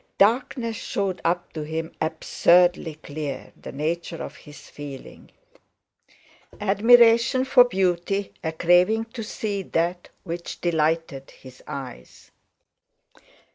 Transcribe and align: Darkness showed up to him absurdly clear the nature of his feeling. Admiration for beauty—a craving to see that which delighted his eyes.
Darkness 0.17 0.77
showed 0.77 1.21
up 1.23 1.53
to 1.53 1.61
him 1.61 1.91
absurdly 2.01 2.95
clear 3.03 3.53
the 3.55 3.71
nature 3.71 4.17
of 4.23 4.35
his 4.35 4.67
feeling. 4.67 5.29
Admiration 6.59 7.45
for 7.45 7.65
beauty—a 7.65 8.51
craving 8.53 9.05
to 9.13 9.21
see 9.23 9.61
that 9.61 10.09
which 10.23 10.59
delighted 10.59 11.29
his 11.29 11.61
eyes. 11.67 12.31